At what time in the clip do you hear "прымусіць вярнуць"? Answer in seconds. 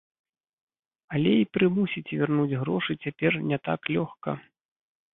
1.59-2.59